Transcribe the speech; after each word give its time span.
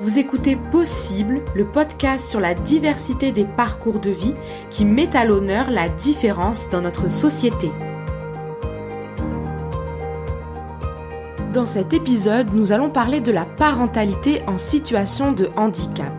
Vous 0.00 0.16
écoutez 0.16 0.54
Possible, 0.54 1.42
le 1.56 1.64
podcast 1.64 2.28
sur 2.28 2.38
la 2.38 2.54
diversité 2.54 3.32
des 3.32 3.44
parcours 3.44 3.98
de 3.98 4.10
vie 4.10 4.34
qui 4.70 4.84
met 4.84 5.16
à 5.16 5.24
l'honneur 5.24 5.72
la 5.72 5.88
différence 5.88 6.70
dans 6.70 6.80
notre 6.80 7.10
société. 7.10 7.68
Dans 11.52 11.66
cet 11.66 11.94
épisode, 11.94 12.54
nous 12.54 12.70
allons 12.70 12.90
parler 12.90 13.20
de 13.20 13.32
la 13.32 13.44
parentalité 13.44 14.40
en 14.46 14.56
situation 14.56 15.32
de 15.32 15.50
handicap 15.56 16.12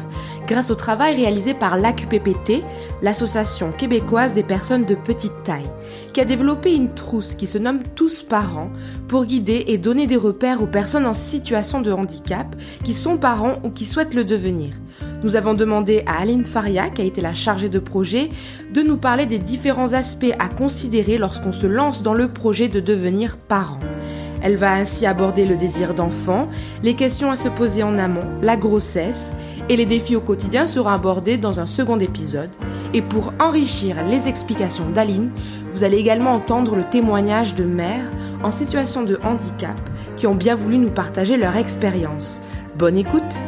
grâce 0.50 0.72
au 0.72 0.76
travail 0.76 1.16
réalisé 1.16 1.54
par 1.54 1.78
l'AQPPT, 1.78 2.64
l'Association 3.04 3.72
québécoise 3.72 4.34
des 4.34 4.42
personnes 4.42 4.84
de 4.84 4.96
petite 4.96 5.44
taille, 5.44 5.70
qui 6.12 6.22
a 6.22 6.26
développé 6.26 6.74
une 6.76 6.92
trousse 6.96 7.36
qui 7.36 7.46
se 7.46 7.60
nomme 7.60 7.82
Tous 7.96 8.24
parents 8.24 8.72
pour 9.08 9.26
guider 9.26 9.66
et 9.68 9.78
donner 9.78 10.08
des 10.08 10.16
repères 10.16 10.64
aux 10.64 10.68
personnes 10.68 11.06
en 11.06 11.14
situation 11.14 11.82
de 11.82 11.92
handicap 11.92 12.56
qui 12.84 12.96
sont 12.96 13.18
parents 13.18 13.60
ou 13.64 13.70
qui 13.70 13.86
souhaitent 13.86 14.16
le 14.16 14.24
devenir. 14.24 14.72
Nous 15.24 15.36
avons 15.36 15.54
demandé 15.54 16.02
à 16.08 16.22
Aline 16.22 16.44
Faria, 16.44 16.90
qui 16.90 17.04
a 17.04 17.06
été 17.06 17.22
la 17.22 17.36
chargée 17.36 17.70
de 17.70 17.80
projet, 17.80 18.30
de 18.74 18.82
nous 18.82 18.98
parler 18.98 19.28
des 19.28 19.38
différents 19.38 19.94
aspects 19.94 20.34
à 20.40 20.50
considérer 20.50 21.20
lorsqu'on 21.20 21.52
se 21.52 21.68
lance 21.68 22.02
dans 22.02 22.16
le 22.16 22.28
projet 22.28 22.70
de 22.70 22.80
devenir 22.80 23.38
parent. 23.38 23.80
Elle 24.42 24.56
va 24.56 24.72
ainsi 24.72 25.06
aborder 25.06 25.46
le 25.46 25.58
désir 25.58 25.94
d'enfant, 25.94 26.50
les 26.82 26.96
questions 26.96 27.30
à 27.30 27.36
se 27.36 27.50
poser 27.50 27.84
en 27.84 28.00
amont, 28.00 28.26
la 28.42 28.56
grossesse, 28.56 29.32
et 29.70 29.76
les 29.76 29.86
défis 29.86 30.16
au 30.16 30.22
quotidien 30.22 30.66
seront 30.66 30.90
abordés 30.90 31.38
dans 31.38 31.60
un 31.60 31.66
second 31.66 32.00
épisode. 32.00 32.50
Et 32.94 33.02
pour 33.04 33.34
enrichir 33.40 33.96
les 34.08 34.28
explications 34.28 34.90
d'Aline, 34.90 35.32
vous 35.72 35.84
allez 35.84 35.98
également 35.98 36.34
entendre 36.34 36.76
le 36.76 36.84
témoignage 36.84 37.54
de 37.54 37.64
mères 37.64 38.10
en 38.44 38.52
situation 38.52 39.04
de 39.04 39.20
handicap 39.24 39.80
qui 40.18 40.26
ont 40.28 40.36
bien 40.36 40.56
voulu 40.56 40.80
nous 40.80 40.90
partager 40.90 41.38
leur 41.38 41.56
expérience. 41.56 42.42
Bonne 42.78 42.98
écoute 42.98 43.40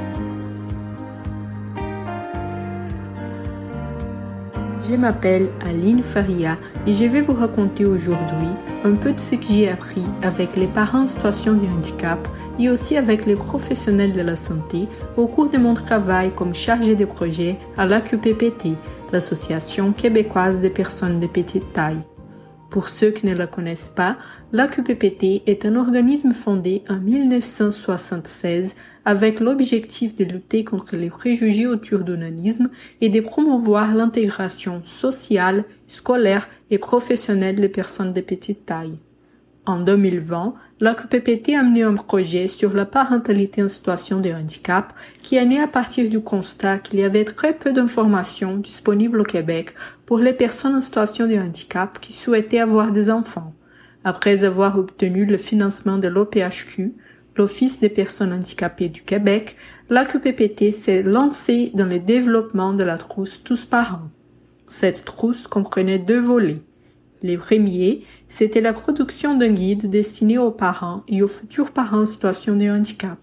Je 4.91 4.97
m'appelle 4.97 5.47
Aline 5.65 6.03
Faria 6.03 6.57
et 6.85 6.91
je 6.91 7.05
vais 7.05 7.21
vous 7.21 7.33
raconter 7.33 7.85
aujourd'hui 7.85 8.49
un 8.83 8.91
peu 8.95 9.13
de 9.13 9.19
ce 9.21 9.35
que 9.35 9.45
j'ai 9.49 9.69
appris 9.69 10.03
avec 10.21 10.57
les 10.57 10.67
parents 10.67 11.03
en 11.03 11.07
situation 11.07 11.53
de 11.53 11.65
handicap 11.65 12.27
et 12.59 12.69
aussi 12.69 12.97
avec 12.97 13.25
les 13.25 13.37
professionnels 13.37 14.11
de 14.11 14.19
la 14.19 14.35
santé 14.35 14.89
au 15.15 15.27
cours 15.27 15.49
de 15.49 15.57
mon 15.57 15.75
travail 15.75 16.31
comme 16.35 16.53
chargé 16.53 16.97
de 16.97 17.05
projet 17.05 17.57
à 17.77 17.85
l'AQPPT, 17.85 18.71
l'Association 19.13 19.93
québécoise 19.93 20.59
des 20.59 20.69
personnes 20.69 21.21
de 21.21 21.27
petite 21.27 21.71
taille. 21.71 22.03
Pour 22.69 22.89
ceux 22.89 23.11
qui 23.11 23.27
ne 23.27 23.33
la 23.33 23.47
connaissent 23.47 23.93
pas, 23.95 24.17
l'AQPPT 24.51 25.43
est 25.47 25.65
un 25.65 25.77
organisme 25.77 26.33
fondé 26.33 26.83
en 26.89 26.99
1976 26.99 28.75
avec 29.05 29.39
l'objectif 29.39 30.15
de 30.15 30.23
lutter 30.23 30.63
contre 30.63 30.95
les 30.95 31.09
préjugés 31.09 31.67
autour 31.67 31.99
de 31.99 32.13
l'onanisme 32.13 32.69
et 33.01 33.09
de 33.09 33.19
promouvoir 33.19 33.95
l'intégration 33.95 34.81
sociale, 34.83 35.63
scolaire 35.87 36.49
et 36.69 36.77
professionnelle 36.77 37.55
des 37.55 37.69
personnes 37.69 38.13
de 38.13 38.21
petite 38.21 38.65
taille. 38.65 38.99
En 39.67 39.79
2020, 39.79 40.55
l'AQPPT 40.79 41.49
a 41.49 41.61
mené 41.61 41.83
un 41.83 41.93
projet 41.93 42.47
sur 42.47 42.73
la 42.73 42.85
parentalité 42.85 43.61
en 43.61 43.67
situation 43.67 44.19
de 44.19 44.31
handicap 44.31 44.91
qui 45.21 45.35
est 45.35 45.45
né 45.45 45.61
à 45.61 45.67
partir 45.67 46.09
du 46.09 46.19
constat 46.19 46.79
qu'il 46.79 46.99
y 46.99 47.03
avait 47.03 47.25
très 47.25 47.53
peu 47.53 47.71
d'informations 47.71 48.57
disponibles 48.57 49.21
au 49.21 49.23
Québec 49.23 49.75
pour 50.07 50.17
les 50.17 50.33
personnes 50.33 50.75
en 50.75 50.81
situation 50.81 51.27
de 51.27 51.37
handicap 51.37 51.99
qui 52.01 52.11
souhaitaient 52.11 52.59
avoir 52.59 52.91
des 52.91 53.11
enfants. 53.11 53.53
Après 54.03 54.43
avoir 54.43 54.79
obtenu 54.79 55.25
le 55.25 55.37
financement 55.37 55.99
de 55.99 56.07
l'OPHQ, 56.07 56.95
l'Office 57.35 57.79
des 57.79 57.89
personnes 57.89 58.33
handicapées 58.33 58.89
du 58.89 59.03
Québec, 59.03 59.55
l'AQPPT 59.89 60.71
s'est 60.71 61.03
lancé 61.03 61.71
dans 61.73 61.85
le 61.85 61.99
développement 61.99 62.73
de 62.73 62.83
la 62.83 62.97
trousse 62.97 63.41
Tous 63.43 63.65
Parents. 63.65 64.09
Cette 64.67 65.05
trousse 65.05 65.47
comprenait 65.47 65.99
deux 65.99 66.19
volets. 66.19 66.61
Les 67.23 67.37
premiers, 67.37 68.03
c'était 68.27 68.61
la 68.61 68.73
production 68.73 69.37
d'un 69.37 69.49
guide 69.49 69.89
destiné 69.89 70.37
aux 70.37 70.51
parents 70.51 71.03
et 71.07 71.21
aux 71.21 71.27
futurs 71.27 71.71
parents 71.71 72.01
en 72.01 72.05
situation 72.05 72.55
de 72.55 72.67
handicap. 72.67 73.19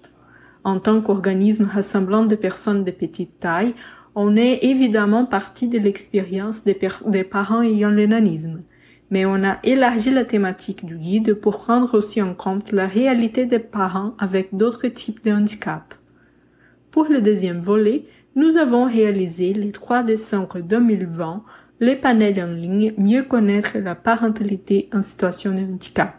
En 0.63 0.79
tant 0.79 1.01
qu'organisme 1.01 1.65
rassemblant 1.65 2.25
des 2.25 2.37
personnes 2.37 2.85
de 2.85 2.91
petite 2.91 3.41
taille, 3.41 3.75
on 4.15 4.37
est 4.37 4.65
évidemment 4.65 5.25
parti 5.25 5.69
de 5.69 5.79
l'expérience 5.79 6.65
des, 6.65 6.75
parents 7.25 7.63
ayant 7.63 7.91
l'énanisme. 7.91 8.63
Mais 9.11 9.25
on 9.25 9.43
a 9.43 9.59
élargi 9.65 10.11
la 10.11 10.25
thématique 10.25 10.85
du 10.85 10.97
guide 10.97 11.35
pour 11.35 11.59
prendre 11.59 11.97
aussi 11.97 12.21
en 12.21 12.35
compte 12.35 12.73
la 12.73 12.87
réalité 12.87 13.47
des 13.47 13.59
parents 13.59 14.15
avec 14.19 14.55
d'autres 14.55 14.89
types 14.89 15.25
de 15.25 15.33
handicap. 15.33 15.95
Pour 16.91 17.05
le 17.05 17.21
deuxième 17.21 17.61
volet, 17.61 18.05
nous 18.37 18.57
avons 18.57 18.87
réalisé 18.87 19.53
le 19.53 19.73
3 19.73 20.03
décembre 20.03 20.61
2020 20.61 21.43
les 21.81 21.97
panels 21.97 22.43
en 22.43 22.53
ligne 22.53 22.93
Mieux 22.99 23.23
connaître 23.23 23.79
la 23.79 23.95
parentalité 23.95 24.89
en 24.93 25.03
situation 25.03 25.53
de 25.53 25.61
handicap. 25.61 26.15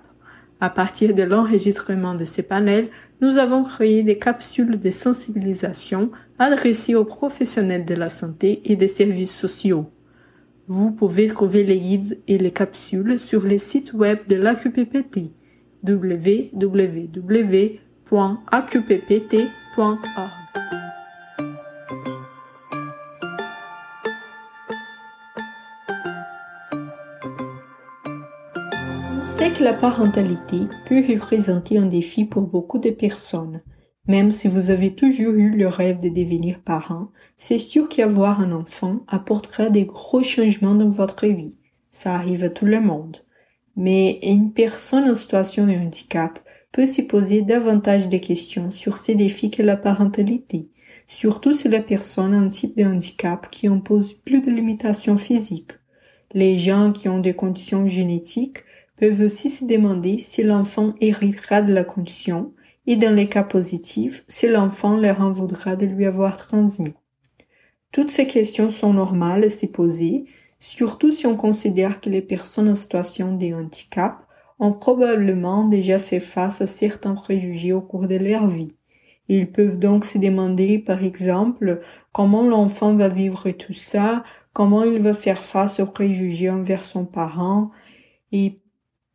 À 0.62 0.70
partir 0.70 1.14
de 1.14 1.24
l'enregistrement 1.24 2.16
de 2.16 2.26
ces 2.26 2.44
panels, 2.44 2.88
nous 3.22 3.38
avons 3.38 3.64
créé 3.64 4.04
des 4.04 4.18
capsules 4.18 4.80
de 4.80 4.92
sensibilisation 4.92 6.12
adressées 6.38 6.96
aux 6.96 7.06
professionnels 7.06 7.86
de 7.86 7.96
la 7.96 8.10
santé 8.10 8.62
et 8.66 8.76
des 8.76 8.88
services 8.88 9.36
sociaux. 9.36 9.90
Vous 10.72 10.92
pouvez 10.92 11.28
trouver 11.28 11.64
les 11.64 11.80
guides 11.80 12.20
et 12.28 12.38
les 12.38 12.52
capsules 12.52 13.18
sur 13.18 13.44
les 13.44 13.58
sites 13.58 13.92
web 13.94 14.20
de 14.28 14.36
l'AQPPT 14.36 15.32
www.aqppt.org. 15.84 16.70
C'est 29.26 29.54
que 29.54 29.64
la 29.64 29.74
parentalité 29.74 30.68
peut 30.88 31.02
représenter 31.10 31.80
un 31.80 31.88
défi 31.88 32.26
pour 32.26 32.44
beaucoup 32.44 32.78
de 32.78 32.92
personnes. 32.92 33.64
Même 34.10 34.32
si 34.32 34.48
vous 34.48 34.72
avez 34.72 34.96
toujours 34.96 35.36
eu 35.36 35.52
le 35.52 35.68
rêve 35.68 36.00
de 36.00 36.10
devenir 36.10 36.62
parent, 36.62 37.10
c'est 37.38 37.60
sûr 37.60 37.88
qu'avoir 37.88 38.42
un 38.42 38.52
enfant 38.52 39.02
apportera 39.08 39.70
des 39.70 39.86
gros 39.86 40.24
changements 40.24 40.74
dans 40.74 40.90
votre 40.90 41.28
vie. 41.28 41.60
Ça 41.92 42.16
arrive 42.16 42.44
à 42.44 42.50
tout 42.50 42.66
le 42.66 42.82
monde. 42.82 43.18
Mais 43.76 44.18
une 44.24 44.52
personne 44.52 45.08
en 45.08 45.14
situation 45.14 45.68
de 45.68 45.74
handicap 45.74 46.40
peut 46.72 46.88
s'y 46.88 47.04
poser 47.06 47.44
davantage 47.44 48.10
de 48.10 48.18
questions 48.18 48.72
sur 48.72 48.98
ces 48.98 49.14
défis 49.14 49.52
que 49.52 49.62
la 49.62 49.78
parentalité, 49.78 50.70
surtout 51.08 51.54
si 51.54 51.70
la 51.70 51.80
personne 51.80 52.34
a 52.34 52.40
un 52.40 52.50
type 52.50 52.76
de 52.76 52.86
handicap 52.86 53.48
qui 53.52 53.68
impose 53.68 54.16
plus 54.16 54.42
de 54.42 54.50
limitations 54.50 55.18
physiques. 55.18 55.74
Les 56.34 56.58
gens 56.58 56.92
qui 56.94 57.10
ont 57.10 57.20
des 57.20 57.36
conditions 57.36 57.86
génétiques 57.86 58.64
peuvent 58.96 59.22
aussi 59.22 59.50
se 59.50 59.66
demander 59.66 60.18
si 60.18 60.42
l'enfant 60.42 60.96
héritera 61.00 61.62
de 61.62 61.74
la 61.74 61.84
condition 61.84 62.54
et 62.90 62.96
dans 62.96 63.14
les 63.14 63.30
cas 63.30 63.44
positifs, 63.44 64.26
si 64.28 64.48
l'enfant 64.48 64.98
leur 64.98 65.22
en 65.22 65.30
voudra 65.30 65.76
de 65.76 65.86
lui 65.86 66.08
avoir 66.08 66.38
transmis. 66.48 66.96
Toutes 67.92 68.10
ces 68.10 68.26
questions 68.26 68.72
sont 68.72 68.94
normales 68.94 69.44
à 69.44 69.52
se 69.52 69.68
poser, 69.68 70.26
surtout 70.60 71.12
si 71.12 71.28
on 71.28 71.38
considère 71.38 72.02
que 72.02 72.10
les 72.10 72.24
personnes 72.24 72.68
en 72.68 72.76
situation 72.76 73.38
de 73.38 73.54
handicap 73.54 74.26
ont 74.58 74.74
probablement 74.74 75.66
déjà 75.66 76.00
fait 76.00 76.20
face 76.20 76.62
à 76.62 76.66
certains 76.66 77.14
préjugés 77.14 77.74
au 77.74 77.82
cours 77.82 78.08
de 78.08 78.16
leur 78.16 78.48
vie. 78.48 78.76
Ils 79.28 79.52
peuvent 79.52 79.78
donc 79.78 80.04
se 80.04 80.18
demander, 80.18 80.80
par 80.80 81.04
exemple, 81.04 81.82
comment 82.12 82.42
l'enfant 82.42 82.96
va 82.96 83.08
vivre 83.08 83.52
tout 83.52 83.74
ça, 83.74 84.24
comment 84.52 84.84
il 84.84 84.98
va 84.98 85.14
faire 85.14 85.44
face 85.44 85.80
aux 85.80 85.86
préjugés 85.86 86.50
envers 86.50 86.84
son 86.84 87.06
parent, 87.06 87.70
et 88.32 88.62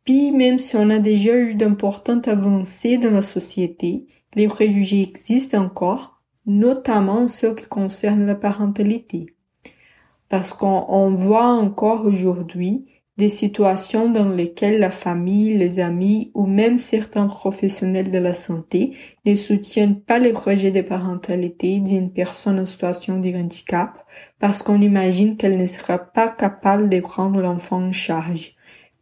puis, 0.05 0.31
même 0.31 0.59
si 0.59 0.75
on 0.75 0.89
a 0.91 0.99
déjà 0.99 1.35
eu 1.35 1.55
d'importantes 1.55 2.27
avancées 2.27 2.97
dans 2.97 3.11
la 3.11 3.23
société, 3.23 4.05
les 4.35 4.47
préjugés 4.47 5.01
existent 5.01 5.63
encore, 5.63 6.21
notamment 6.45 7.27
ceux 7.27 7.55
qui 7.55 7.65
concernent 7.65 8.27
la 8.27 8.35
parentalité. 8.35 9.35
Parce 10.29 10.53
qu'on 10.53 11.11
voit 11.11 11.47
encore 11.47 12.05
aujourd'hui 12.05 12.85
des 13.17 13.29
situations 13.29 14.09
dans 14.09 14.27
lesquelles 14.29 14.79
la 14.79 14.89
famille, 14.89 15.57
les 15.57 15.79
amis 15.79 16.31
ou 16.33 16.45
même 16.45 16.77
certains 16.77 17.27
professionnels 17.27 18.11
de 18.11 18.17
la 18.17 18.33
santé 18.33 18.91
ne 19.25 19.35
soutiennent 19.35 20.01
pas 20.01 20.19
les 20.19 20.33
projets 20.33 20.71
de 20.71 20.81
parentalité 20.81 21.79
d'une 21.79 22.11
personne 22.11 22.59
en 22.59 22.65
situation 22.65 23.19
de 23.19 23.33
handicap 23.33 24.05
parce 24.39 24.61
qu'on 24.61 24.81
imagine 24.81 25.37
qu'elle 25.37 25.57
ne 25.57 25.67
sera 25.67 25.97
pas 25.97 26.29
capable 26.29 26.89
de 26.89 26.99
prendre 26.99 27.39
l'enfant 27.39 27.81
en 27.81 27.93
charge. 27.93 28.54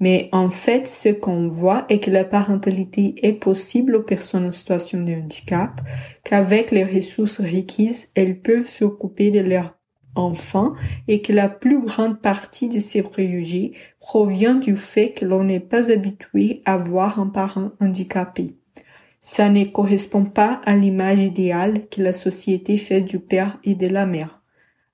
Mais 0.04 0.28
en 0.34 0.50
fait, 0.50 0.86
ce 0.86 1.08
qu'on 1.08 1.48
voit 1.48 1.86
est 1.88 2.02
que 2.02 2.12
la 2.12 2.26
parentalité 2.26 3.16
est 3.26 3.40
possible 3.40 3.96
aux 3.96 4.04
personnes 4.04 4.48
en 4.48 4.52
situation 4.52 5.02
de 5.02 5.14
handicap, 5.14 5.80
qu'avec 6.26 6.72
les 6.72 6.84
ressources 6.84 7.40
requises, 7.40 8.10
elles 8.14 8.42
peuvent 8.42 8.68
s'occuper 8.68 9.32
de 9.32 9.40
leurs 9.40 9.78
enfants 10.16 10.74
et 11.08 11.22
que 11.22 11.32
la 11.32 11.48
plus 11.48 11.82
grande 11.86 12.20
partie 12.20 12.68
de 12.68 12.82
ces 12.82 13.02
préjugés 13.02 13.72
provient 14.02 14.56
du 14.56 14.76
fait 14.76 15.14
que 15.14 15.24
l'on 15.24 15.46
n'est 15.46 15.62
pas 15.62 15.90
habitué 15.90 16.62
à 16.66 16.76
voir 16.76 17.18
un 17.18 17.28
parent 17.28 17.72
handicapé. 17.80 18.58
Ça 19.22 19.48
ne 19.48 19.64
correspond 19.64 20.26
pas 20.26 20.60
à 20.66 20.76
l'image 20.76 21.22
idéale 21.22 21.88
que 21.88 22.02
la 22.02 22.12
société 22.12 22.76
fait 22.76 23.00
du 23.00 23.20
père 23.20 23.58
et 23.64 23.74
de 23.74 23.88
la 23.88 24.06
mère. 24.06 24.42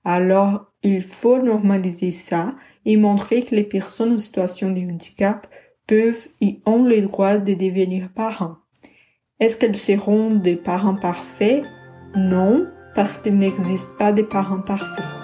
Alors, 0.04 0.69
il 0.82 1.02
faut 1.02 1.38
normaliser 1.38 2.10
ça 2.10 2.54
et 2.84 2.96
montrer 2.96 3.42
que 3.42 3.54
les 3.54 3.64
personnes 3.64 4.12
en 4.12 4.18
situation 4.18 4.70
de 4.70 4.80
handicap 4.80 5.46
peuvent 5.86 6.28
et 6.40 6.60
ont 6.66 6.84
le 6.84 7.02
droit 7.02 7.36
de 7.36 7.52
devenir 7.54 8.10
parents. 8.14 8.56
Est-ce 9.40 9.56
qu'elles 9.56 9.76
seront 9.76 10.34
des 10.34 10.56
parents 10.56 10.96
parfaits? 10.96 11.64
Non, 12.14 12.66
parce 12.94 13.18
qu'il 13.18 13.36
n'existe 13.38 13.96
pas 13.98 14.12
de 14.12 14.22
parents 14.22 14.62
parfaits. 14.62 15.19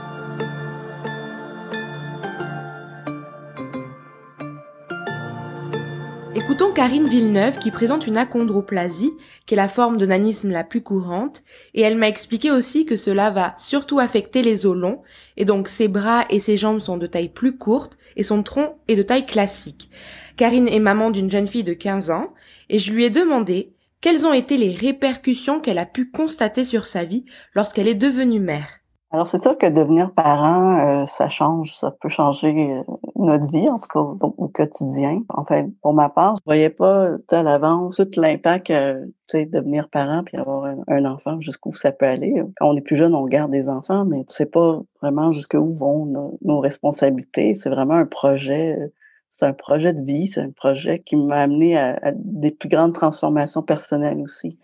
Écoutons 6.47 6.71
Karine 6.71 7.09
Villeneuve 7.09 7.59
qui 7.59 7.73
présente 7.73 8.07
une 8.07 8.17
achondroplasie, 8.17 9.11
qui 9.47 9.55
est 9.55 9.57
la 9.57 9.67
forme 9.67 9.97
de 9.97 10.07
nanisme 10.07 10.51
la 10.51 10.63
plus 10.63 10.81
courante, 10.81 11.43
et 11.75 11.81
elle 11.81 11.97
m'a 11.97 12.07
expliqué 12.07 12.53
aussi 12.53 12.87
que 12.87 12.95
cela 12.95 13.33
va 13.33 13.55
surtout 13.59 13.99
affecter 13.99 14.43
les 14.43 14.65
os 14.65 14.77
longs, 14.77 15.03
et 15.37 15.45
donc 15.45 15.67
ses 15.67 15.89
bras 15.89 16.25
et 16.31 16.39
ses 16.39 16.57
jambes 16.57 16.79
sont 16.79 16.99
de 16.99 17.09
taille 17.09 17.31
plus 17.31 17.59
courte, 17.59 17.99
et 18.15 18.23
son 18.23 18.45
tronc 18.45 18.79
est 18.87 18.95
de 18.95 19.03
taille 19.03 19.27
classique. 19.27 19.91
Karine 20.37 20.69
est 20.69 20.79
maman 20.79 21.11
d'une 21.11 21.33
jeune 21.33 21.49
fille 21.49 21.65
de 21.65 21.73
15 21.73 22.13
ans, 22.13 22.33
et 22.69 22.79
je 22.79 22.93
lui 22.93 23.03
ai 23.03 23.11
demandé 23.11 23.75
quelles 24.01 24.25
ont 24.25 24.33
été 24.33 24.57
les 24.57 24.73
répercussions 24.73 25.59
qu'elle 25.59 25.79
a 25.79 25.85
pu 25.85 26.13
constater 26.13 26.63
sur 26.63 26.87
sa 26.87 27.03
vie 27.03 27.25
lorsqu'elle 27.57 27.89
est 27.89 27.95
devenue 27.95 28.39
mère 28.39 28.83
Alors 29.13 29.29
c'est 29.29 29.39
sûr 29.41 29.57
que 29.57 29.67
devenir 29.67 30.13
parent, 30.13 31.03
euh, 31.03 31.07
ça 31.07 31.29
change, 31.29 31.77
ça 31.77 31.93
peut 32.01 32.09
changer 32.09 32.73
euh, 32.73 32.83
notre 33.15 33.49
vie, 33.53 33.69
en 33.69 33.79
tout 33.79 33.89
cas 33.89 34.01
au 34.01 34.49
quotidien. 34.49 35.23
Enfin, 35.29 35.69
pour 35.81 35.95
ma 35.95 36.09
part, 36.09 36.35
je 36.39 36.43
voyais 36.45 36.71
pas 36.71 37.13
à 37.31 37.43
l'avance 37.43 37.97
tout 37.97 38.21
l'impact, 38.21 38.71
euh, 38.71 39.07
sais, 39.29 39.47
devenir 39.47 39.89
parent 39.91 40.25
puis 40.25 40.37
avoir 40.37 40.75
un, 40.89 41.05
enfant, 41.05 41.41
jusqu'où 41.41 41.73
ça 41.73 41.93
peut 41.93 42.07
aller. 42.07 42.35
Quand 42.57 42.69
on 42.69 42.77
est 42.77 42.81
plus 42.81 42.97
jeune, 42.97 43.15
on 43.15 43.25
garde 43.27 43.53
des 43.53 43.69
enfants, 43.69 44.05
mais 44.05 44.25
tu 44.25 44.35
sais 44.35 44.47
pas 44.47 44.83
vraiment 45.01 45.31
jusqu'où 45.33 45.71
vont 45.71 46.37
nos 46.43 46.61
responsabilités. 46.61 47.55
C'est 47.55 47.71
vraiment 47.71 47.95
un 47.95 48.07
projet 48.07 48.91
c'est 49.31 49.47
un 49.47 49.53
projet 49.53 49.93
de 49.93 50.03
vie, 50.03 50.29
c'est 50.29 50.41
un 50.41 50.51
projet 50.51 51.01
qui 51.01 51.17
m'a 51.17 51.43
amené 51.43 51.77
à, 51.77 52.13
des 52.15 52.51
plus 52.51 52.69
grandes 52.69 52.95
transformations 52.95 53.63
personnelles 53.63 54.21
aussi. 54.21 54.59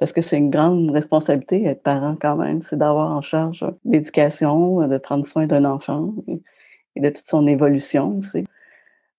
Parce 0.00 0.12
que 0.12 0.22
c'est 0.22 0.38
une 0.38 0.50
grande 0.50 0.90
responsabilité 0.90 1.64
être 1.66 1.82
parent 1.82 2.16
quand 2.20 2.36
même, 2.36 2.60
c'est 2.62 2.76
d'avoir 2.76 3.12
en 3.12 3.20
charge 3.20 3.64
l'éducation, 3.84 4.88
de 4.88 4.98
prendre 4.98 5.24
soin 5.24 5.46
d'un 5.46 5.64
enfant 5.64 6.14
et, 6.26 6.40
de 7.00 7.08
toute 7.10 7.26
son 7.26 7.46
évolution 7.46 8.18
aussi. 8.18 8.44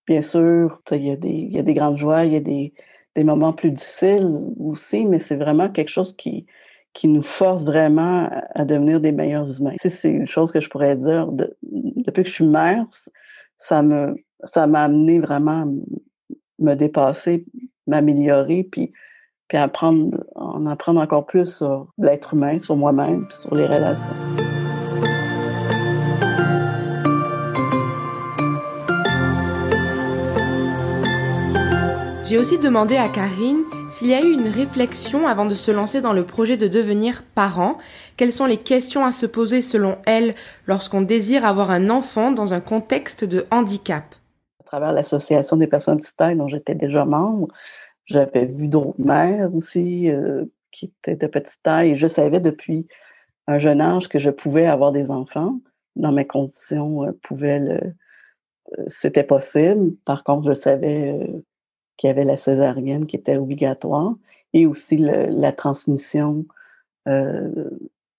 Bien 0.07 0.21
sûr, 0.21 0.81
il 0.91 1.03
y, 1.03 1.11
a 1.11 1.15
des, 1.15 1.29
y 1.29 1.59
a 1.59 1.63
des 1.63 1.73
grandes 1.73 1.97
joies, 1.97 2.25
il 2.25 2.33
y 2.33 2.35
a 2.35 2.41
des, 2.41 2.73
des 3.15 3.23
moments 3.23 3.53
plus 3.53 3.71
difficiles 3.71 4.41
aussi, 4.59 5.05
mais 5.05 5.19
c'est 5.19 5.35
vraiment 5.35 5.69
quelque 5.69 5.89
chose 5.89 6.15
qui, 6.17 6.47
qui 6.93 7.07
nous 7.07 7.23
force 7.23 7.63
vraiment 7.63 8.29
à 8.55 8.65
devenir 8.65 8.99
des 8.99 9.11
meilleurs 9.11 9.59
humains. 9.59 9.75
c'est 9.77 10.09
une 10.09 10.25
chose 10.25 10.51
que 10.51 10.59
je 10.59 10.69
pourrais 10.69 10.97
dire, 10.97 11.29
depuis 11.31 12.23
que 12.23 12.29
je 12.29 12.33
suis 12.33 12.45
mère, 12.45 12.85
ça 13.57 13.81
me 13.81 14.15
ça 14.43 14.67
m'a 14.67 14.83
amené 14.83 15.19
vraiment 15.19 15.61
à 15.61 15.65
me 16.59 16.73
dépasser, 16.75 17.45
m'améliorer, 17.87 18.63
puis, 18.63 18.91
puis 19.51 19.57
apprendre, 19.57 20.23
en 20.35 20.65
apprendre 20.65 21.01
encore 21.01 21.25
plus 21.25 21.57
sur 21.57 21.87
l'être 21.97 22.35
humain, 22.35 22.57
sur 22.57 22.77
moi-même, 22.77 23.27
puis 23.27 23.37
sur 23.37 23.53
les 23.53 23.65
relations. 23.65 24.13
J'ai 32.23 32.37
aussi 32.37 32.59
demandé 32.59 32.95
à 32.95 33.09
Karine 33.09 33.63
s'il 33.89 34.07
y 34.07 34.13
a 34.13 34.21
eu 34.21 34.31
une 34.31 34.47
réflexion 34.47 35.27
avant 35.27 35.45
de 35.45 35.53
se 35.53 35.69
lancer 35.69 35.99
dans 35.99 36.13
le 36.13 36.25
projet 36.25 36.55
de 36.55 36.69
devenir 36.69 37.21
parent. 37.35 37.77
Quelles 38.15 38.31
sont 38.31 38.45
les 38.45 38.55
questions 38.55 39.03
à 39.03 39.11
se 39.11 39.25
poser 39.25 39.61
selon 39.61 39.97
elle 40.05 40.33
lorsqu'on 40.65 41.01
désire 41.01 41.43
avoir 41.43 41.71
un 41.71 41.89
enfant 41.89 42.31
dans 42.31 42.53
un 42.53 42.61
contexte 42.61 43.25
de 43.25 43.45
handicap? 43.51 44.15
Travers 44.65 44.93
l'Association 44.93 45.57
des 45.57 45.67
personnes 45.67 45.99
taille 46.15 46.37
dont 46.37 46.47
j'étais 46.47 46.75
déjà 46.75 47.03
membre, 47.03 47.49
j'avais 48.05 48.47
vu 48.47 48.67
d'autres 48.67 48.99
mères 48.99 49.53
aussi 49.55 50.09
euh, 50.09 50.45
qui 50.71 50.85
étaient 50.85 51.15
de 51.15 51.27
petite 51.27 51.61
taille 51.63 51.95
je 51.95 52.07
savais 52.07 52.39
depuis 52.39 52.87
un 53.47 53.57
jeune 53.57 53.81
âge 53.81 54.07
que 54.07 54.19
je 54.19 54.29
pouvais 54.29 54.65
avoir 54.65 54.91
des 54.91 55.11
enfants. 55.11 55.59
Dans 55.95 56.11
mes 56.11 56.25
conditions, 56.25 57.03
euh, 57.03 57.11
euh, 57.33 57.91
c'était 58.87 59.23
possible. 59.23 59.93
Par 60.05 60.23
contre, 60.23 60.47
je 60.47 60.53
savais 60.53 61.19
qu'il 61.97 62.07
y 62.07 62.11
avait 62.11 62.23
la 62.23 62.37
césarienne 62.37 63.07
qui 63.07 63.17
était 63.17 63.35
obligatoire 63.35 64.13
et 64.53 64.65
aussi 64.65 64.97
la 64.97 65.51
transmission 65.51 66.45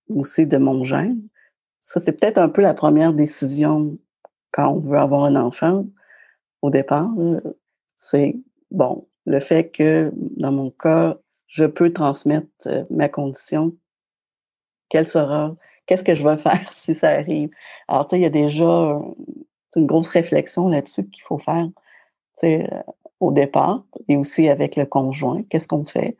aussi 0.09 0.47
de 0.47 0.59
mon 0.59 0.85
gène. 0.85 1.23
Ça, 1.81 2.01
c'est 2.01 2.13
peut-être 2.13 2.39
un 2.39 2.49
peu 2.49 2.61
la 2.61 2.75
première 2.75 3.15
décision 3.15 3.97
quand 4.51 4.69
on 4.69 4.81
veut 4.81 4.99
avoir 4.99 5.25
un 5.25 5.37
enfant 5.37 5.87
au 6.61 6.71
départ, 6.71 7.11
c'est 7.97 8.37
bon, 8.71 9.07
le 9.27 9.41
fait 9.41 9.71
que 9.71 10.11
dans 10.15 10.53
mon 10.53 10.71
cas, 10.71 11.19
je 11.47 11.65
peux 11.65 11.93
transmettre 11.93 12.49
euh, 12.67 12.85
ma 12.91 13.09
condition, 13.09 13.75
quelle 14.89 15.07
sera, 15.07 15.55
qu'est-ce 15.87 16.05
que 16.05 16.15
je 16.15 16.27
vais 16.27 16.39
faire 16.39 16.73
si 16.73 16.95
ça 16.95 17.11
arrive? 17.11 17.51
Alors, 17.89 18.09
tu 18.09 18.17
sais, 18.17 18.21
il 18.21 18.23
y 18.23 18.27
a 18.27 18.31
déjà 18.31 19.01
une 19.77 19.87
grosse 19.87 20.09
réflexion 20.09 20.69
là-dessus 20.69 21.09
qu'il 21.09 21.25
faut 21.25 21.39
faire, 21.39 21.69
au 23.21 23.33
départ, 23.33 23.85
et 24.09 24.17
aussi 24.17 24.49
avec 24.49 24.77
le 24.77 24.85
conjoint, 24.87 25.43
qu'est-ce 25.45 25.69
qu'on 25.69 25.85
fait? 25.85 26.17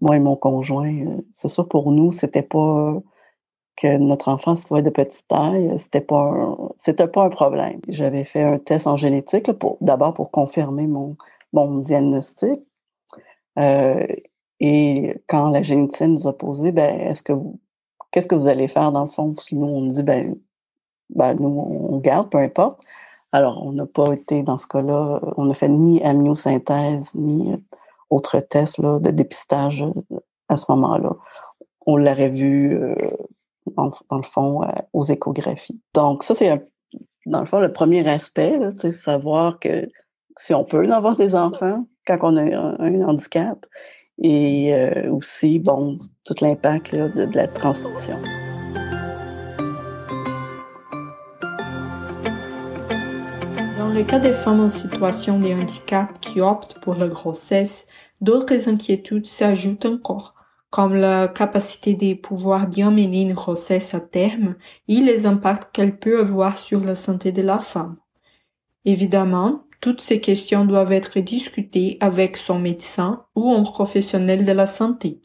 Moi 0.00 0.16
et 0.16 0.20
mon 0.20 0.36
conjoint, 0.36 0.94
euh, 1.06 1.22
c'est 1.32 1.48
ça 1.48 1.64
pour 1.64 1.90
nous, 1.90 2.12
c'était 2.12 2.42
pas 2.42 3.00
que 3.76 3.98
notre 3.98 4.28
enfant 4.28 4.56
soit 4.56 4.82
de 4.82 4.90
petite 4.90 5.26
taille, 5.28 5.72
c'était 5.78 6.00
pas 6.00 6.56
c'était 6.78 7.08
pas 7.08 7.24
un 7.24 7.30
problème. 7.30 7.80
J'avais 7.88 8.24
fait 8.24 8.42
un 8.42 8.58
test 8.58 8.86
en 8.86 8.96
génétique 8.96 9.52
pour 9.52 9.78
d'abord 9.80 10.14
pour 10.14 10.30
confirmer 10.30 10.86
mon 10.86 11.16
mon 11.52 11.78
diagnostic. 11.78 12.60
Euh, 13.58 14.06
et 14.60 15.14
quand 15.28 15.50
la 15.50 15.62
généticienne 15.62 16.12
nous 16.12 16.26
a 16.26 16.36
posé, 16.36 16.72
ben 16.72 16.98
est-ce 17.00 17.22
que 17.22 17.32
qu'est-ce 18.10 18.26
que 18.26 18.34
vous 18.34 18.48
allez 18.48 18.68
faire 18.68 18.92
dans 18.92 19.02
le 19.02 19.08
fond? 19.08 19.34
Parce 19.34 19.48
que 19.48 19.54
nous 19.54 19.66
on 19.66 19.86
dit 19.86 20.02
ben 20.02 20.36
ben 21.10 21.34
nous 21.34 21.48
on 21.48 21.98
garde 21.98 22.30
peu 22.30 22.38
importe. 22.38 22.80
Alors 23.32 23.64
on 23.64 23.72
n'a 23.72 23.86
pas 23.86 24.12
été 24.12 24.42
dans 24.42 24.56
ce 24.56 24.66
cas-là, 24.66 25.20
on 25.36 25.46
n'a 25.46 25.54
fait 25.54 25.68
ni 25.68 26.02
amniosynthèse 26.02 27.14
ni 27.14 27.54
autre 28.10 28.40
test 28.40 28.78
là, 28.78 28.98
de 28.98 29.10
dépistage 29.10 29.84
à 30.48 30.56
ce 30.56 30.64
moment-là. 30.70 31.12
On 31.86 31.96
l'aurait 31.96 32.30
vu 32.30 32.76
euh, 32.76 32.94
dans, 33.76 33.92
le 34.12 34.22
fond, 34.22 34.62
euh, 34.62 34.68
aux 34.92 35.04
échographies. 35.04 35.80
Donc, 35.94 36.22
ça, 36.22 36.34
c'est 36.34 36.68
dans 37.26 37.40
le 37.40 37.46
fond 37.46 37.58
le 37.58 37.72
premier 37.72 38.08
aspect, 38.08 38.58
c'est 38.80 38.92
savoir 38.92 39.58
que 39.58 39.88
si 40.36 40.54
on 40.54 40.64
peut 40.64 40.90
avoir 40.92 41.16
des 41.16 41.34
enfants 41.34 41.86
quand 42.06 42.18
on 42.22 42.36
a 42.36 42.42
un, 42.42 43.02
handicap, 43.02 43.66
et 44.18 44.74
euh, 44.74 45.10
aussi, 45.12 45.58
bon, 45.58 45.98
tout 46.24 46.34
l'impact 46.40 46.94
de, 46.94 47.28
la 47.34 47.48
transition. 47.48 48.16
Dans 53.76 53.88
le 53.88 54.02
cas 54.04 54.18
des 54.18 54.32
femmes 54.32 54.60
en 54.60 54.68
situation 54.68 55.38
de 55.38 55.52
handicap 55.52 56.20
qui 56.20 56.40
optent 56.40 56.78
pour 56.80 56.94
la 56.94 57.08
grossesse, 57.08 57.88
d'autres 58.20 58.68
inquiétudes 58.68 59.26
s'ajoutent 59.26 59.86
encore 59.86 60.34
comme 60.70 60.94
la 60.94 61.28
capacité 61.28 61.94
de 61.94 62.14
pouvoir 62.14 62.66
bien 62.66 62.90
mener 62.90 63.22
une 63.22 63.34
grossesse 63.34 63.94
à 63.94 64.00
terme 64.00 64.56
et 64.88 65.00
les 65.00 65.24
impacts 65.24 65.72
qu'elle 65.72 65.98
peut 65.98 66.20
avoir 66.20 66.58
sur 66.58 66.84
la 66.84 66.94
santé 66.94 67.32
de 67.32 67.40
la 67.40 67.58
femme. 67.58 67.96
Évidemment, 68.84 69.65
toutes 69.80 70.00
ces 70.00 70.20
questions 70.20 70.64
doivent 70.64 70.92
être 70.92 71.20
discutées 71.20 71.96
avec 72.00 72.36
son 72.36 72.58
médecin 72.58 73.24
ou 73.34 73.52
un 73.52 73.62
professionnel 73.62 74.44
de 74.44 74.52
la 74.52 74.66
santé. 74.66 75.20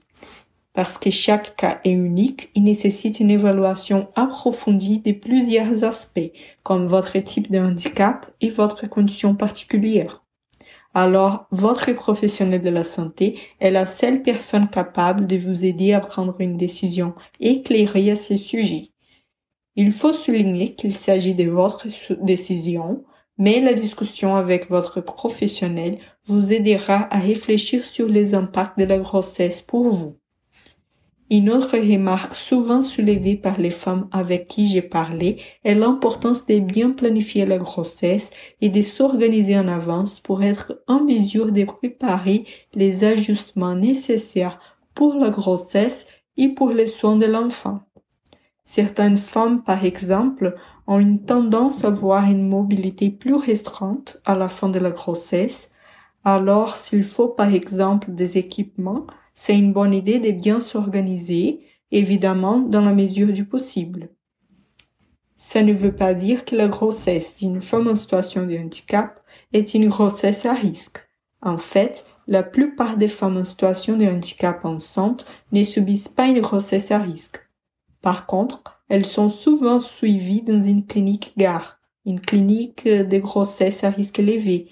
Parce 0.74 0.98
que 0.98 1.10
chaque 1.10 1.55
cas 1.58 1.79
est 1.84 1.91
unique 1.91 2.50
et 2.55 2.62
nécessite 2.62 3.20
une 3.20 3.31
évaluation 3.31 4.08
approfondie 4.15 5.00
de 5.00 5.12
plusieurs 5.12 5.84
aspects, 5.84 6.31
comme 6.63 6.88
votre 6.88 7.17
type 7.20 7.51
de 7.51 7.60
handicap 7.60 8.31
et 8.39 8.50
votre 8.50 8.88
condition 8.88 9.36
particulière 9.36 10.22
alors 10.93 11.48
votre 11.51 11.91
professionnel 11.93 12.62
de 12.62 12.70
la 12.70 12.84
santé 12.84 13.39
est 13.60 13.72
la 13.72 13.86
seule 13.86 14.22
personne 14.22 14.70
capable 14.70 15.25
de 15.25 15.38
vous 15.38 15.63
aider 15.65 15.93
à 15.93 16.01
prendre 16.01 16.36
une 16.39 16.58
décision 16.58 17.13
éclairée 17.39 18.12
à 18.12 18.15
ce 18.15 18.36
sujet. 18.36 18.84
Il 19.75 19.91
faut 19.91 20.12
souligner 20.12 20.75
qu'il 20.75 20.93
s'agit 20.93 21.34
de 21.34 21.50
votre 21.50 21.88
décision, 22.22 23.05
mais 23.38 23.61
la 23.61 23.73
discussion 23.73 24.35
avec 24.35 24.69
votre 24.69 25.01
professionnel 25.01 25.97
vous 26.25 26.53
aidera 26.53 27.07
à 27.13 27.19
réfléchir 27.19 27.85
sur 27.85 28.07
les 28.07 28.35
impacts 28.35 28.77
de 28.77 28.83
la 28.83 28.97
grossesse 28.97 29.61
pour 29.61 29.89
vous. 29.89 30.17
Une 31.31 31.50
autre 31.50 31.77
remarque 31.77 32.35
souvent 32.35 32.81
soulevée 32.81 33.38
par 33.38 33.57
les 33.57 33.69
femmes 33.69 34.09
avec 34.11 34.47
qui 34.47 34.67
j'ai 34.67 34.81
parlé 34.81 35.38
est 35.63 35.75
l'importance 35.75 36.45
de 36.45 36.59
bien 36.59 36.91
planifier 36.91 37.45
la 37.45 37.57
grossesse 37.57 38.31
et 38.59 38.67
de 38.67 38.81
s'organiser 38.81 39.57
en 39.57 39.69
avance 39.69 40.19
pour 40.19 40.43
être 40.43 40.83
en 40.88 41.01
mesure 41.05 41.53
de 41.53 41.63
préparer 41.63 42.43
les 42.75 43.05
ajustements 43.05 43.75
nécessaires 43.75 44.59
pour 44.93 45.15
la 45.15 45.29
grossesse 45.29 46.05
et 46.35 46.50
pour 46.50 46.71
les 46.71 46.88
soins 46.88 47.15
de 47.15 47.27
l'enfant. 47.27 47.79
Certaines 48.65 49.17
femmes, 49.17 49.63
par 49.63 49.85
exemple, 49.85 50.55
ont 50.91 51.00
une 51.00 51.24
tendance 51.24 51.86
à 51.86 51.88
avoir 51.88 52.29
une 52.29 52.48
mobilité 52.48 53.10
plus 53.10 53.36
restreinte 53.36 54.21
à 54.25 54.36
la 54.36 54.50
fin 54.50 54.67
de 54.67 54.77
la 54.77 54.91
grossesse. 54.91 55.71
Alors, 56.25 56.75
s'il 56.75 57.05
faut 57.05 57.29
par 57.29 57.53
exemple 57.53 58.12
des 58.12 58.38
équipements, 58.38 59.07
c'est 59.33 59.57
une 59.57 59.71
bonne 59.71 59.93
idée 59.93 60.19
de 60.19 60.31
bien 60.31 60.60
s'organiser, 60.60 61.62
évidemment 61.91 62.60
dans 62.60 62.81
la 62.81 62.93
mesure 62.93 63.31
du 63.31 63.45
possible. 63.45 64.10
Ça 65.38 65.63
ne 65.63 65.74
veut 65.74 65.95
pas 65.95 66.13
dire 66.13 66.43
que 66.43 66.57
la 66.57 66.67
grossesse 66.67 67.38
d'une 67.38 67.62
femme 67.62 67.88
en 67.88 67.95
situation 67.95 68.45
de 68.45 68.57
handicap 68.57 69.21
est 69.53 69.74
une 69.74 69.88
grossesse 69.88 70.45
à 70.45 70.53
risque. 70.53 71.00
En 71.41 71.57
fait, 71.57 72.05
la 72.27 72.43
plupart 72.43 72.98
des 72.98 73.07
femmes 73.07 73.38
en 73.38 73.45
situation 73.45 73.95
de 73.95 74.05
handicap 74.05 74.65
enceintes 74.65 75.25
ne 75.53 75.63
subissent 75.63 76.10
pas 76.10 76.27
une 76.27 76.41
grossesse 76.41 76.91
à 76.91 77.00
risque. 77.00 77.39
Par 78.01 78.25
contre, 78.25 78.80
elles 78.91 79.05
sont 79.05 79.29
souvent 79.29 79.79
suivies 79.79 80.41
dans 80.41 80.62
une 80.62 80.86
clinique 80.86 81.31
gare, 81.38 81.79
une 82.05 82.19
clinique 82.19 82.86
de 82.86 83.17
grossesse 83.19 83.86
à 83.86 83.89
risque 83.89 84.19
élevé, 84.19 84.67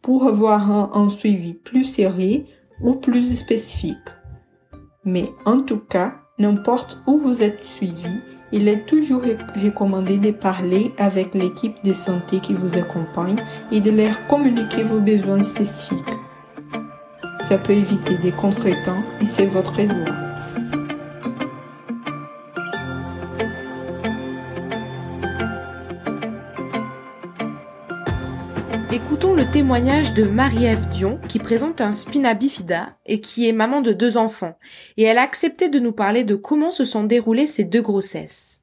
pour 0.00 0.26
avoir 0.26 0.96
un, 0.96 1.10
suivi 1.10 1.52
plus 1.52 1.84
sérieux 1.84 2.44
ou 2.82 2.94
plus 2.94 3.40
spécifique. 3.40 3.98
Mais 5.04 5.26
en 5.44 5.60
tout 5.60 5.80
cas, 5.80 6.14
n'importe 6.38 7.02
où 7.06 7.18
vous 7.18 7.42
êtes 7.42 7.62
suivi, 7.62 8.08
il 8.52 8.68
est 8.68 8.86
toujours 8.86 9.22
recommandé 9.62 10.16
de 10.16 10.30
parler 10.30 10.90
avec 10.96 11.34
l'équipe 11.34 11.76
de 11.84 11.92
santé 11.92 12.40
qui 12.40 12.54
vous 12.54 12.78
accompagne 12.78 13.44
et 13.70 13.80
de 13.80 13.90
leur 13.90 14.26
communiquer 14.28 14.82
vos 14.82 15.00
besoins 15.00 15.42
spécifiques. 15.42 15.98
Ça 17.38 17.58
peut 17.58 17.74
éviter 17.74 18.16
des 18.16 18.32
contretemps 18.32 19.02
et 19.20 19.26
c'est 19.26 19.46
votre 19.46 19.82
droit. 19.82 20.31
Écoutons 29.22 29.36
le 29.36 29.48
témoignage 29.48 30.14
de 30.14 30.24
Marie-Ève 30.24 30.88
Dion 30.88 31.20
qui 31.28 31.38
présente 31.38 31.80
un 31.80 31.92
spina 31.92 32.34
bifida 32.34 32.90
et 33.06 33.20
qui 33.20 33.48
est 33.48 33.52
maman 33.52 33.80
de 33.80 33.92
deux 33.92 34.16
enfants. 34.16 34.58
Et 34.96 35.04
elle 35.04 35.16
a 35.16 35.22
accepté 35.22 35.68
de 35.68 35.78
nous 35.78 35.92
parler 35.92 36.24
de 36.24 36.34
comment 36.34 36.72
se 36.72 36.84
sont 36.84 37.04
déroulées 37.04 37.46
ces 37.46 37.62
deux 37.62 37.82
grossesses. 37.82 38.62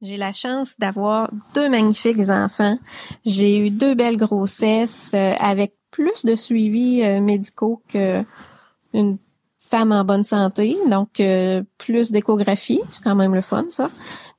J'ai 0.00 0.16
la 0.16 0.32
chance 0.32 0.78
d'avoir 0.78 1.32
deux 1.56 1.68
magnifiques 1.68 2.30
enfants. 2.30 2.78
J'ai 3.24 3.58
eu 3.58 3.70
deux 3.70 3.96
belles 3.96 4.18
grossesses 4.18 5.14
euh, 5.14 5.32
avec 5.40 5.72
plus 5.90 6.24
de 6.24 6.36
suivis 6.36 7.02
euh, 7.02 7.20
médicaux 7.20 7.82
qu'une 7.88 9.18
femme 9.58 9.90
en 9.90 10.04
bonne 10.04 10.22
santé, 10.22 10.76
donc 10.90 11.18
euh, 11.18 11.64
plus 11.78 12.12
d'échographie, 12.12 12.80
c'est 12.90 13.02
quand 13.02 13.16
même 13.16 13.34
le 13.34 13.40
fun 13.40 13.64
ça. 13.68 13.90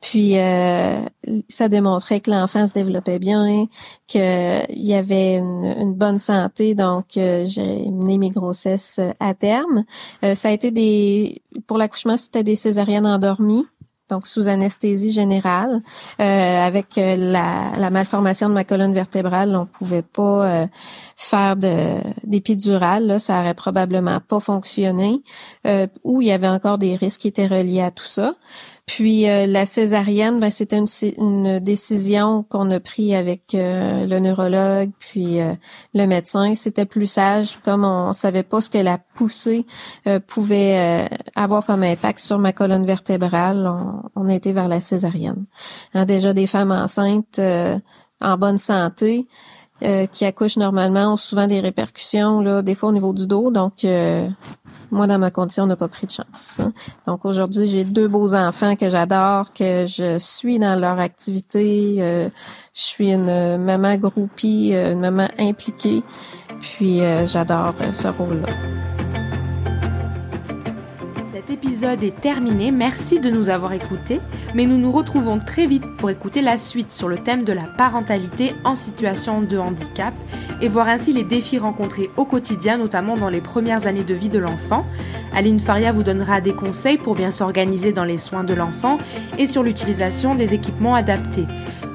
Puis 0.04 0.38
euh, 0.38 1.00
ça 1.48 1.70
démontrait 1.70 2.20
que 2.20 2.30
l'enfant 2.30 2.68
se 2.68 2.74
développait 2.74 3.20
bien, 3.20 3.68
qu'il 4.06 4.66
y 4.70 4.94
avait 4.94 5.38
une, 5.38 5.94
bonne 5.94 6.20
santé, 6.20 6.76
donc 6.76 7.16
euh, 7.16 7.46
j'ai 7.48 7.90
mené 7.90 8.18
mes 8.18 8.30
grossesses 8.30 9.00
à 9.22 9.34
terme. 9.34 9.86
ça 10.22 10.50
a 10.50 10.52
été 10.52 10.72
des 10.72 11.42
pour 11.68 11.78
l'accouchement, 11.78 12.18
c'était 12.18 12.44
des 12.44 12.58
césariennes 12.58 13.08
endormies 13.08 13.66
donc 14.10 14.28
sous 14.28 14.48
anesthésie 14.48 15.12
générale. 15.12 15.82
Euh, 16.20 16.24
avec 16.24 16.98
euh, 16.98 17.16
la, 17.16 17.90
malformation 17.90 18.50
de 18.50 18.54
ma 18.54 18.64
colonne 18.64 18.94
vertébrale, 18.94 19.56
on 19.56 19.66
pouvait 19.66 20.02
pas 20.04 20.46
euh, 20.46 20.68
faire 21.16 21.56
d'épidurale, 21.56 23.08
là, 23.08 23.20
ça 23.20 23.40
aurait 23.40 23.54
probablement 23.54 24.20
pas 24.20 24.40
fonctionné, 24.40 25.22
ou 26.04 26.22
il 26.22 26.28
y 26.28 26.32
avait 26.32 26.48
encore 26.48 26.78
des 26.78 26.96
risques 26.96 27.22
qui 27.22 27.28
étaient 27.28 27.48
reliés 27.48 27.82
à 27.82 27.92
tout 27.92 28.06
ça. 28.06 28.36
Puis 28.86 29.30
euh, 29.30 29.48
la 29.48 29.66
césarienne, 29.66 30.42
ben, 30.42 30.50
c'était 30.50 30.78
une, 31.18 31.60
décision 31.60 32.44
qu'on 32.44 32.70
a 32.70 32.82
prise 32.82 33.14
avec 33.14 33.56
euh, 33.56 34.06
le 34.06 34.20
neurologue 34.20 34.92
puis 35.00 35.40
euh, 35.40 35.54
le 35.94 36.06
médecin. 36.06 36.54
C'était 36.56 36.86
plus 36.86 37.08
sage, 37.08 37.60
comme 37.64 37.86
on 37.86 38.12
savait 38.12 38.44
pas 38.44 38.60
ce 38.60 38.70
que 38.70 38.78
la 38.78 38.98
poussée 39.16 39.66
pouvait 40.28 41.10
avoir 41.36 41.66
comme 41.66 41.84
impact 41.84 42.20
sur 42.20 42.40
ma 42.40 42.52
colonne 42.52 42.86
vertébrale. 42.86 43.72
On, 44.16 44.28
a 44.28 44.34
été 44.34 44.52
vers 44.52 44.68
la 44.68 44.80
césarienne. 44.80 45.46
Hein, 45.94 46.06
déjà 46.06 46.34
des 46.34 46.48
femmes 46.48 46.72
enceintes 46.72 47.40
en 48.20 48.38
bonne 48.38 48.58
santé. 48.58 49.28
qui 50.12 50.26
accouchent 50.26 50.58
normalement 50.58 51.14
ont 51.14 51.18
souvent 51.18 51.48
des 51.48 51.60
répercussions 51.60 52.42
là, 52.42 52.62
des 52.62 52.76
fois 52.76 52.90
au 52.90 52.94
niveau 52.94 53.14
du 53.14 53.28
dos. 53.28 53.52
Donc, 53.52 53.86
moi, 54.94 55.08
dans 55.08 55.18
ma 55.18 55.32
condition, 55.32 55.64
on 55.64 55.68
n'a 55.68 55.76
pas 55.76 55.88
pris 55.88 56.06
de 56.06 56.12
chance. 56.12 56.60
Hein. 56.60 56.72
Donc 57.08 57.26
aujourd'hui, 57.26 57.66
j'ai 57.66 57.84
deux 57.84 58.08
beaux 58.08 58.36
enfants 58.36 58.76
que 58.76 58.90
j'adore, 58.90 59.52
que 59.54 59.86
je 59.88 60.18
suis 60.20 60.60
dans 60.60 60.80
leur 60.80 61.00
activité. 61.00 61.96
Euh, 62.00 62.30
je 62.74 62.82
suis 62.82 63.12
une 63.12 63.58
maman 63.58 63.98
groupie, 63.98 64.72
euh, 64.74 64.94
une 64.94 65.00
maman 65.00 65.28
impliquée. 65.40 66.04
Puis 66.62 67.02
euh, 67.02 67.28
j'adore 67.28 67.74
ce 67.92 68.08
rôle-là. 68.08 68.83
Cet 71.46 71.58
épisode 71.58 72.04
est 72.06 72.22
terminé, 72.22 72.72
merci 72.72 73.20
de 73.20 73.30
nous 73.30 73.50
avoir 73.50 73.74
écoutés, 73.74 74.22
mais 74.56 74.66
nous 74.66 74.78
nous 74.78 74.94
retrouvons 74.94 75.40
très 75.40 75.68
vite 75.68 75.84
pour 75.98 76.10
écouter 76.10 76.42
la 76.42 76.56
suite 76.56 76.90
sur 76.90 77.10
le 77.10 77.18
thème 77.18 77.44
de 77.44 77.52
la 77.52 77.66
parentalité 77.78 78.56
en 78.64 78.76
situation 78.76 79.42
de 79.42 79.58
handicap 79.58 80.14
et 80.62 80.70
voir 80.70 80.88
ainsi 80.88 81.12
les 81.12 81.26
défis 81.26 81.58
rencontrés 81.58 82.10
au 82.16 82.24
quotidien, 82.24 82.78
notamment 82.78 83.18
dans 83.18 83.28
les 83.28 83.42
premières 83.42 83.88
années 83.88 84.06
de 84.06 84.14
vie 84.14 84.30
de 84.30 84.40
l'enfant. 84.40 84.86
Aline 85.36 85.60
Faria 85.60 85.92
vous 85.92 86.04
donnera 86.04 86.40
des 86.40 86.54
conseils 86.54 86.98
pour 86.98 87.14
bien 87.14 87.32
s'organiser 87.32 87.92
dans 87.92 88.06
les 88.06 88.20
soins 88.20 88.46
de 88.46 88.54
l'enfant 88.54 88.98
et 89.38 89.46
sur 89.46 89.64
l'utilisation 89.64 90.36
des 90.36 90.54
équipements 90.54 90.96
adaptés. 90.96 91.46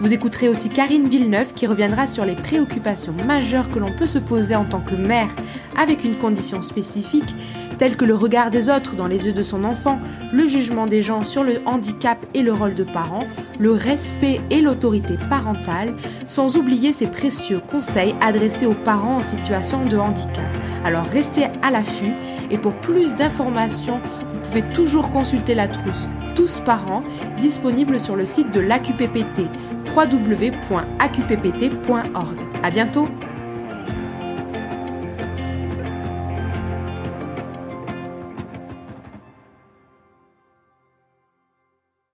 Vous 0.00 0.12
écouterez 0.12 0.50
aussi 0.50 0.68
Karine 0.68 1.08
Villeneuve 1.08 1.54
qui 1.54 1.66
reviendra 1.66 2.06
sur 2.06 2.26
les 2.26 2.36
préoccupations 2.36 3.14
majeures 3.26 3.70
que 3.70 3.78
l'on 3.78 3.92
peut 3.92 4.06
se 4.06 4.18
poser 4.18 4.56
en 4.56 4.66
tant 4.66 4.80
que 4.80 4.94
mère 4.94 5.30
avec 5.76 6.04
une 6.04 6.18
condition 6.18 6.60
spécifique 6.60 7.34
tels 7.78 7.96
que 7.96 8.04
le 8.04 8.14
regard 8.14 8.50
des 8.50 8.68
autres 8.68 8.96
dans 8.96 9.06
les 9.06 9.26
yeux 9.26 9.32
de 9.32 9.42
son 9.42 9.64
enfant, 9.64 9.98
le 10.32 10.46
jugement 10.46 10.86
des 10.86 11.00
gens 11.00 11.22
sur 11.22 11.44
le 11.44 11.60
handicap 11.64 12.18
et 12.34 12.42
le 12.42 12.52
rôle 12.52 12.74
de 12.74 12.84
parent, 12.84 13.24
le 13.58 13.72
respect 13.72 14.40
et 14.50 14.60
l'autorité 14.60 15.16
parentale, 15.30 15.94
sans 16.26 16.56
oublier 16.56 16.92
ces 16.92 17.06
précieux 17.06 17.60
conseils 17.60 18.14
adressés 18.20 18.66
aux 18.66 18.74
parents 18.74 19.16
en 19.18 19.22
situation 19.22 19.84
de 19.84 19.96
handicap. 19.96 20.44
Alors 20.84 21.06
restez 21.06 21.46
à 21.62 21.70
l'affût 21.70 22.14
et 22.50 22.58
pour 22.58 22.74
plus 22.74 23.16
d'informations, 23.16 24.00
vous 24.26 24.40
pouvez 24.40 24.62
toujours 24.72 25.10
consulter 25.10 25.54
la 25.54 25.68
trousse 25.68 26.08
Tous 26.34 26.60
parents 26.60 27.02
disponible 27.40 28.00
sur 28.00 28.16
le 28.16 28.26
site 28.26 28.50
de 28.52 28.60
l'AQPPT 28.60 29.42
www.aqppt.org. 29.96 30.78
À 32.62 32.70
bientôt! 32.70 33.08